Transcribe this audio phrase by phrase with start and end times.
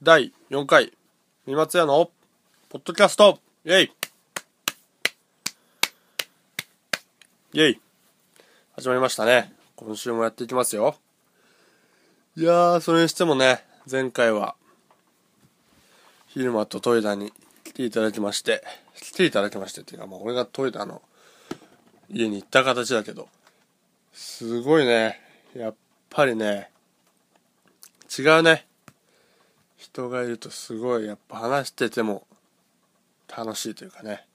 [0.00, 0.92] 第4回、
[1.44, 2.12] 三松屋の
[2.68, 3.92] ポッドキャストイェイ
[7.52, 7.80] イェイ
[8.76, 9.52] 始まりましたね。
[9.74, 10.94] 今週もやっていきますよ。
[12.36, 14.54] いやー、それにしてもね、前回は、
[16.28, 17.32] 昼間とトイレに
[17.64, 18.62] 来ていただきまして、
[19.02, 21.02] 来ていただきましてっていうか、まあ俺がトイレの
[22.08, 23.28] 家に行った形だけど、
[24.12, 25.20] すごいね、
[25.56, 25.74] やっ
[26.08, 26.70] ぱりね、
[28.16, 28.67] 違うね。
[29.78, 32.26] 人がいるとすごいやっぱ話してても
[33.34, 34.26] 楽しいというかね。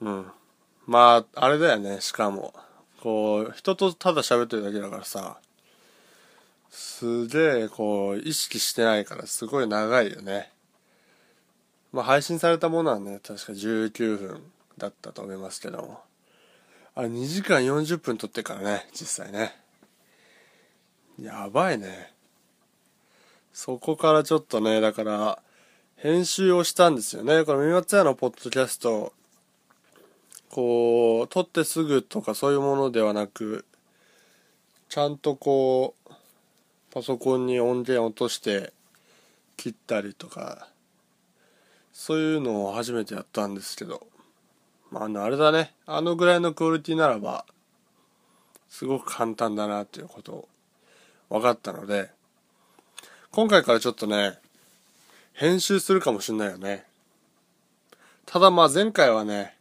[0.00, 0.26] うん。
[0.86, 2.52] まああれだよねしかも。
[3.00, 5.38] こう人とただ喋ってるだけだからさ。
[6.70, 10.50] すげえこう意識してないからすごい長いよね。
[11.92, 14.42] まあ配信されたものはね確か19分
[14.76, 16.00] だったと思いますけども。
[16.96, 19.56] あれ2時間40分撮ってからね実際ね。
[21.20, 22.13] やばいね。
[23.54, 25.38] そこからちょっとね、だから、
[25.94, 27.44] 編集をしたんですよね。
[27.44, 29.12] この三松屋のポッドキャスト、
[30.50, 33.64] こう、撮ってすぐとかそういうものではなく、
[34.88, 36.12] ちゃんとこう、
[36.92, 38.72] パソコンに音源落として
[39.56, 40.66] 切ったりとか、
[41.92, 44.04] そういうのを初めてやったんですけど、
[44.90, 45.74] まあ、あの、あれだね。
[45.86, 47.46] あのぐらいのクオリティならば、
[48.68, 50.48] すごく簡単だなっていうことを
[51.28, 52.10] 分かったので、
[53.34, 54.38] 今回からちょっとね、
[55.32, 56.84] 編集するかもしんないよね。
[58.26, 59.56] ただまあ前回はね、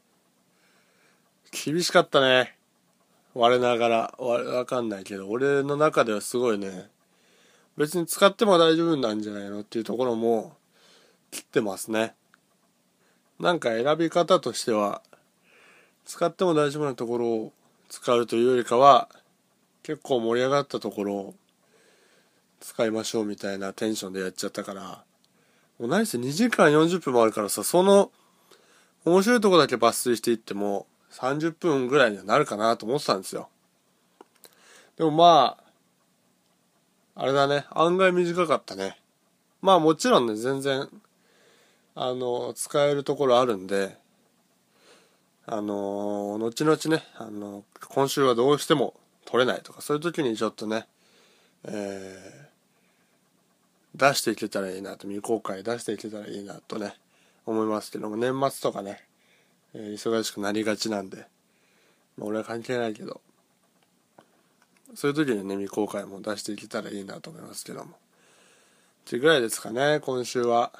[1.65, 2.55] 厳しかったね。
[3.33, 6.87] 我ながら、わかんないけど、俺の中ではすごいね、
[7.75, 10.55] 別に使っても大丈夫なんじゃないのっていうところも
[11.31, 12.13] 切ってますね。
[13.39, 15.01] なんか選び方としては、
[16.05, 17.53] 使っても大丈夫なところを
[17.89, 19.09] 使うというよりかは、
[19.81, 21.35] 結構盛り上がったところを
[22.63, 25.03] 使いましょうみたいなテンションでやっちゃったから、
[25.79, 28.09] もう何せ2時間40分もあるからさ、その、
[29.03, 33.49] 面白いとこだけ抜粋していっても、30分ぐらいにはなるかなと思ってたんですよ。
[34.97, 35.57] でもま
[37.15, 38.97] あ、あれだね、案外短かったね。
[39.61, 40.87] まあもちろんね、全然、
[41.95, 43.97] あの、使えるところあるんで、
[45.45, 48.93] あの、後々ね、あの、今週はどうしても
[49.25, 50.87] 取れないとか、そういう時にちょっとね、
[51.65, 52.42] えー、
[53.95, 56.95] 出していけたらいいなと未公開出していけたらいいなとね
[57.45, 59.03] 思いますけども年末とかね、
[59.73, 61.17] えー、忙しくなりがちなんで、
[62.17, 63.21] まあ、俺は関係ないけど
[64.95, 67.91] そういう時にね未公開も出していけたらいいなと思いますけども。
[67.91, 67.95] っ
[69.05, 70.71] てぐらいですかね今週は。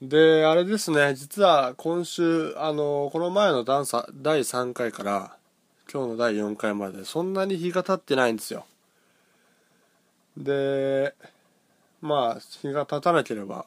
[0.00, 5.36] であれですね実は今週あのこの前の第3回から
[5.92, 8.64] 今日の第4回までそんなに日が経ってないんですよ。
[10.38, 11.14] で
[12.00, 13.66] まあ日が経たなければ、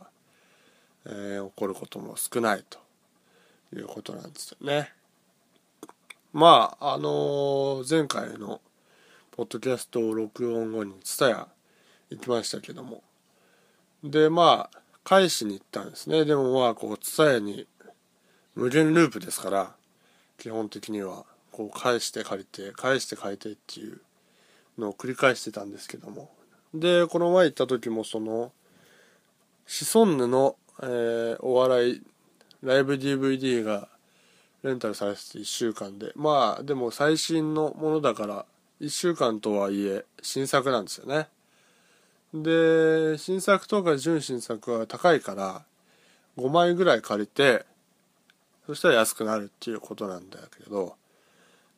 [1.06, 2.80] えー、起こることも少ないと
[3.76, 4.92] いうことなんですよね。
[6.32, 8.60] まああのー、前回の
[9.32, 11.48] ポッドキャストを録音後に蔦屋
[12.10, 13.04] 行きましたけども。
[14.04, 16.26] でまあ返しに行ったんですね。
[16.26, 17.68] でもまあこう蔦屋に
[18.56, 19.76] 無限ループですから
[20.38, 24.02] 基本的にはこう返して借りて返して借りてっていう
[24.78, 26.32] のを繰り返してたんですけども。
[26.74, 28.52] でこの前行った時もその
[29.66, 32.02] シソンヌの、えー、お笑い
[32.64, 33.88] ライブ DVD が
[34.64, 36.12] レンタルされてて1週間で。
[36.16, 38.46] まあでも最新のものだから
[38.82, 41.28] 1週間とはいえ新作なんですよね。
[42.34, 45.64] で新作とか純新作は高いから
[46.38, 47.66] 5枚ぐらい借りて
[48.66, 50.96] そしたら安くなるっていうことなんだけど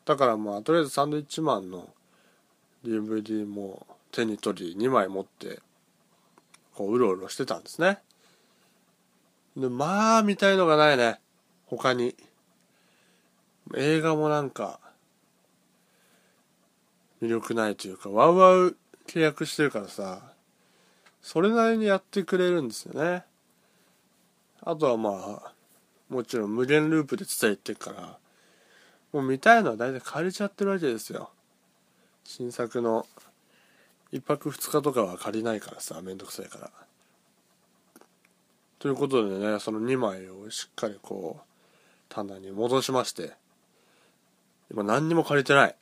[0.06, 1.90] だからまあとりあえずサンドイッチマンの
[2.86, 3.86] DVD も
[4.16, 5.60] 手に取り2枚持って
[6.74, 8.00] こううろうろしてたんですね。
[9.58, 11.20] でまあ見たいのがないね。
[11.66, 12.16] 他に。
[13.76, 14.80] 映画もなんか
[17.22, 18.78] 魅力ないというかワウワウ
[19.08, 20.22] 契約してるからさ
[21.22, 23.24] それなりにやってくれるんですよね。
[24.62, 25.54] あとはまあ
[26.10, 28.18] もちろん無限ループで伝えてるから
[29.12, 31.32] もう見たいのは大体借りちゃってるわけですよ。
[32.24, 33.08] 新作の
[34.14, 36.72] 1泊2日とかは借りないからさめんどくさいから。
[38.80, 41.44] ということでねその2枚をしっかりこう
[42.10, 43.32] 棚に戻しまして
[44.72, 45.76] 今何にも借りてない。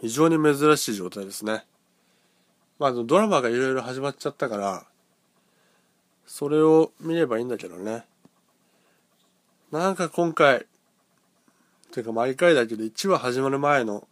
[0.00, 1.64] 非常に珍しい状態ですね。
[2.78, 4.84] まあドラマがいろいろ始まっちゃったから
[6.26, 8.04] それを見ればいいんだけどね。
[9.72, 10.66] なんか今回
[11.96, 14.06] ていうか毎回だけど1話始まる前の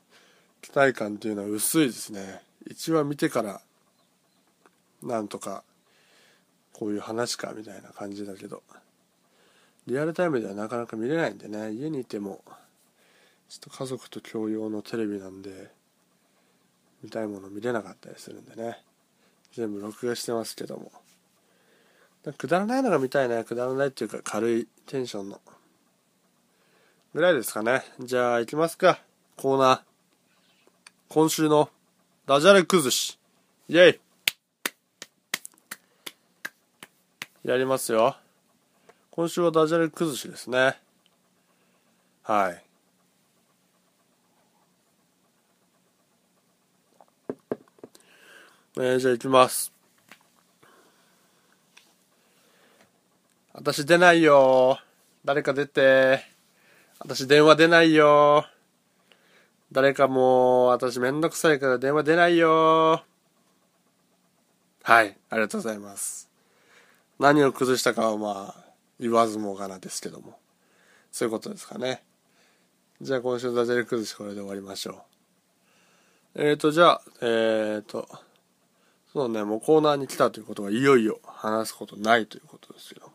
[0.64, 2.40] 期待感っていうのは薄いですね。
[2.70, 3.61] 1話見てから
[5.02, 5.62] なんとか
[6.72, 8.62] こういう話かみたいな感じだけど。
[9.87, 11.70] リアルタイムではなかなか見れないんでね。
[11.72, 12.43] 家にいても
[13.50, 15.70] ちょっと家族と共用のテレビなんで
[17.02, 18.78] 見たいもの見れなかったりするんでね。
[19.52, 20.90] 全部録画してますけども。
[22.38, 23.44] くだらないのが見たいね。
[23.44, 25.43] くだらないっていうか軽いテンションの。
[27.12, 27.82] ぐらいですかね。
[28.00, 28.99] じゃあ行きますか。
[29.37, 29.94] コーナー。
[31.09, 31.71] 今週の
[32.27, 33.19] ダジャレ崩し。
[33.69, 34.01] イェイ。
[37.45, 38.17] やりますよ。
[39.11, 40.79] 今週はダジャレ崩しですね。
[42.23, 42.65] はい。
[48.77, 49.73] えー、じゃあ行きます。
[53.53, 54.81] 私出ないよ。
[55.25, 56.25] 誰か出て。
[56.99, 58.47] 私電話出ないよ。
[59.72, 63.02] 誰かもう私めんどくさいから電話出ないよ。
[64.82, 66.31] はいありがとうございます。
[67.19, 68.64] 何を崩したかはまあ
[69.00, 70.38] 言わずもがなですけども。
[71.11, 72.02] そういうことですかね。
[73.00, 75.05] じゃあ今週のダジャレ崩しこれで終わりましょ
[76.37, 76.43] う。
[76.43, 78.08] えっ、ー、とじゃあえっ、ー、と
[79.14, 83.12] そうね、もうコーナーに来たということはいよいよ話すことないということですけども。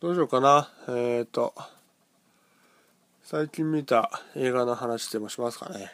[0.00, 0.68] どうしようかな。
[0.88, 1.54] えっ、ー、と、
[3.28, 5.90] 最近見た映画の話でもしますかね。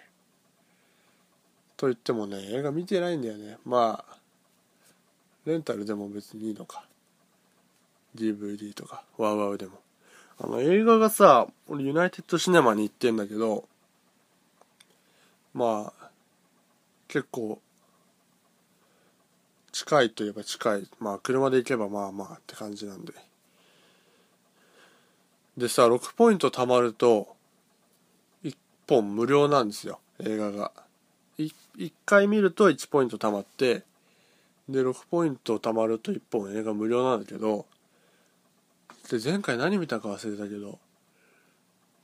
[1.79, 3.57] と言ってもね、映画見てないんだよね。
[3.65, 4.19] まあ、
[5.47, 6.85] レンタルでも別にいいのか。
[8.15, 9.79] DVD とか、ワウワウでも。
[10.41, 13.67] あの、映画がさ、俺ユナイテッドシネマに行ってんだけど、
[15.55, 16.11] まあ、
[17.09, 17.63] 結構
[19.73, 23.15] 近いといえば近いまあ車で行けばまあまあって感じなんで
[25.57, 27.37] でさ6ポイント貯まると
[28.45, 28.57] 1
[28.89, 30.73] 本無料なんですよ映画が。
[31.39, 33.83] 1, 1回見ると1ポイント貯まって
[34.69, 37.67] で6ポイント貯まると1本映画無料なんだけど
[39.11, 40.79] で前回何見たか忘れたけど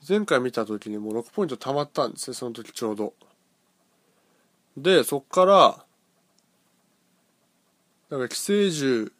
[0.07, 3.13] 前回見た時にもう6ポイント貯まったんですねその時ちょうど。
[4.77, 5.85] でそっから
[8.09, 9.11] だか寄生獣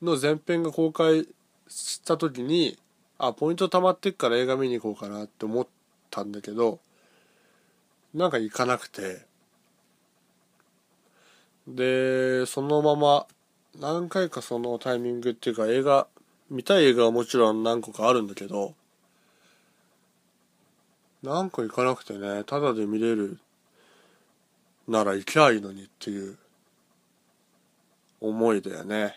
[0.00, 1.26] の前編が公開
[1.68, 2.78] した時に
[3.18, 5.66] あポイント貯まってっから映画見に行こうかなって思っ
[6.10, 6.78] たんだけど
[8.14, 9.28] なんか行かなくて。
[11.68, 13.26] でそのまま
[13.78, 16.06] 何回かそのタイミングっていうか映画
[16.50, 18.74] 見たい映画はもちろん何個かあるんだけど
[21.22, 23.38] 何個行かなくてねただで見れる
[24.86, 26.38] なら行きゃいいのにっていう
[28.20, 29.16] 思いだよね。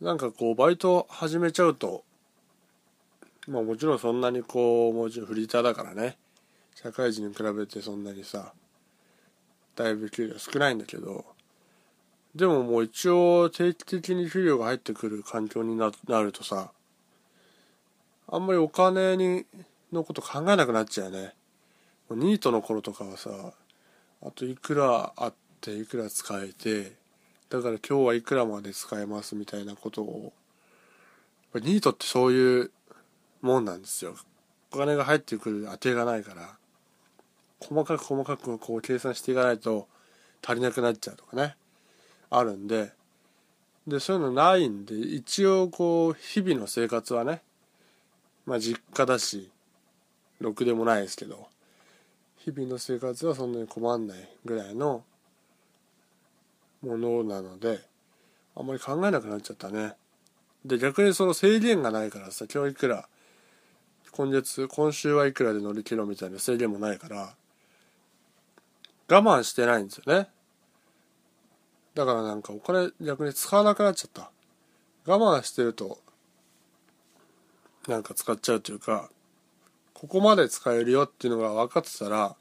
[0.00, 2.03] なんかこうバイト始めちゃうと
[3.48, 6.16] まあもちろんそんなにこうもちろんフリーターだからね。
[6.74, 8.52] 社会人に比べてそんなにさ
[9.76, 11.24] だいぶ給料少ないんだけど。
[12.34, 16.72] でももう一応定期的に給料が入ってくる環境になるとさ
[18.26, 19.46] あんまりお金に
[19.92, 21.34] のこと考えなくなっちゃうよね。
[22.10, 23.30] ニートの頃とかはさ
[24.22, 26.92] あといくらあっていくら使えて
[27.50, 30.32] だから今日はいくらまで使えますみたいなことを。
[31.54, 32.72] ニートってそういう
[33.44, 34.14] もんなんですよ。
[34.72, 36.56] お金が入ってくる当てがないから。
[37.60, 39.86] 細かく細かくこう計算していかないと
[40.44, 41.54] 足りなくなっちゃうとかね。
[42.30, 42.92] あるんで。
[43.86, 47.42] でそういうのないんで一応こう日々の生活はね
[48.46, 49.50] まあ実家だし
[50.40, 51.48] ろくでもないですけど
[52.38, 55.04] 日々の生活はそんなに困んないぐらいの
[56.80, 57.80] ものなので
[58.56, 59.92] あんまり考えなくなっちゃったね。
[60.64, 63.06] で逆にその制限がないからさ今日いくら
[64.16, 67.34] 今月今週はいくらで乗り切ろうみたいな制限もないから
[69.08, 70.28] 我慢してないんですよね。
[71.96, 74.30] だからなんかお金逆に使わなくなっちゃった。
[75.04, 75.98] 我慢してると
[77.88, 79.10] なんか使っちゃうというか
[79.94, 82.36] ここまで使えるよっていうのが分かってたら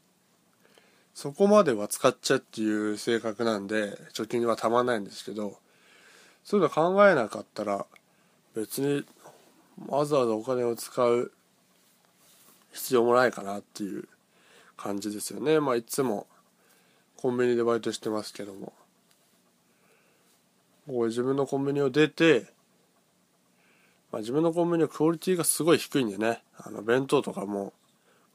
[1.15, 5.57] そこまでは使っちゃっていう性格なんで貯金はたまんないんですけど
[6.43, 7.87] そういうの考えなかったら
[8.55, 9.03] 別に
[9.87, 11.31] わざわざお金を使う
[12.73, 14.07] 必要もないかなっていう
[14.75, 15.59] 感じですよね。
[15.59, 16.27] まあいつも
[17.15, 18.73] コンビニでバイトしてますけども。
[20.85, 22.47] こ自分のコンビニを出て、
[24.11, 26.41] まあ、自分のコンビニのクオリティがすごい低いんでね。
[26.57, 27.73] あの弁当とかも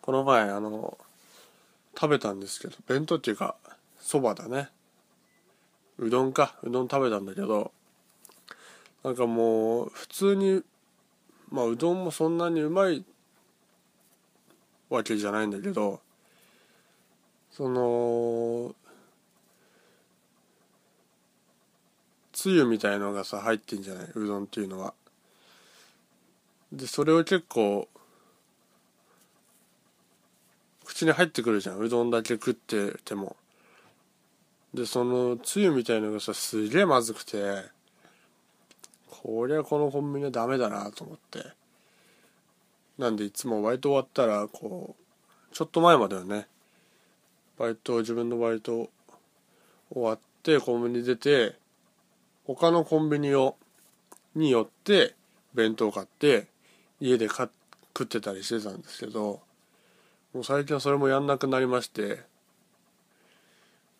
[0.00, 0.96] この前あの
[1.94, 3.56] 食べたんですけど弁当っていうか
[4.00, 4.70] そばだね。
[5.98, 6.56] うどんか。
[6.62, 7.72] うどん食べたんだけど
[9.04, 10.62] なんかもう普通に
[11.50, 13.04] まあうどんもそんなにうまい
[14.90, 16.00] わけじゃないんだけど
[17.50, 18.74] その
[22.32, 24.08] つゆみたいのがさ入ってんじゃない？
[24.14, 24.94] うどんっていうのは。
[26.70, 27.88] でそれを結構
[30.84, 31.78] 口に入ってくるじゃん。
[31.78, 33.34] うどんだけ食ってても。
[34.72, 37.64] でそのつゆみたいのがさすげえまずくて
[39.10, 41.57] こりゃこのコンビニはダメだなと思って。
[42.98, 46.46] なんでいつもバイト終わったらこうちょっと前まではね
[47.58, 48.90] バイト自分のバイト
[49.90, 51.56] 終わってコンビニ出て
[52.44, 53.56] 他のコンビニを
[54.34, 55.14] に寄って
[55.54, 56.46] 弁当買って
[57.00, 57.50] 家で食
[58.02, 59.40] ってたりしてたんですけど
[60.34, 62.22] もう最近はそれもやんなくなりまして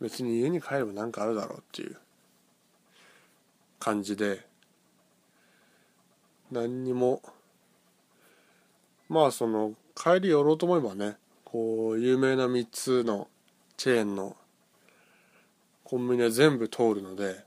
[0.00, 1.96] 別に家に帰れば何かあるだろうっていう。
[3.78, 4.44] 感じで
[6.50, 7.22] 何にも
[9.08, 13.28] まあその帰り寄ろうと思えばねこう有名な3つの
[13.76, 14.36] チェーンの
[15.84, 17.44] コンビニは全部通るので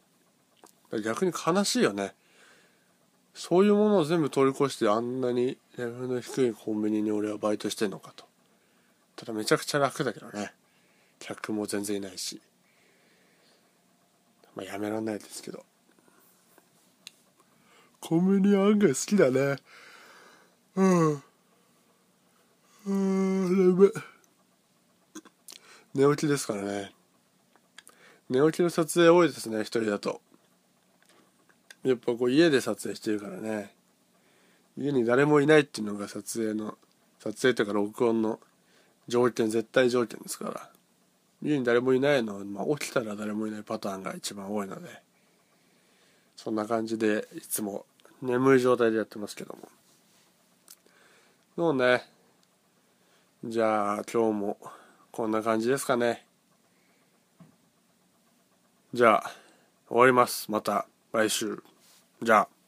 [1.04, 2.14] 逆に悲しいよね。
[3.34, 8.26] そういうものを全部通り越してあんなにレベルの低いコンビニに俺はバイトしてんのかと。
[9.16, 10.52] ただめちゃくちゃ楽だけどね。
[11.20, 12.42] 客も全然いないし。
[14.56, 15.64] まあやめらんないですけど。
[18.02, 19.58] コンビニ案外好きだね。
[20.76, 21.24] うん。
[22.86, 23.78] 寝
[26.16, 26.92] 起きですからね。
[28.30, 30.22] 寝起きの撮影多いですね一人だと。
[31.84, 33.74] やっぱこう家で撮影してるからね。
[34.78, 36.78] 家に誰もいないっていうのが撮影の
[37.20, 38.40] 撮影というか録音の
[39.08, 40.70] 条件絶対条件ですから。
[41.44, 44.90] 家に誰もいないのは、まあ、起きたら誰もいないパターンが一番多いので。
[46.36, 47.86] そんな感じでいつも
[48.22, 49.70] 眠い状態でやってますけども。
[51.56, 52.11] そうね？
[53.44, 54.58] じゃあ今日も
[55.12, 56.24] こんな感じですかね。
[58.94, 59.32] じゃあ
[59.88, 60.52] 終わります。
[60.52, 61.64] また来週。
[62.22, 62.61] じゃあ。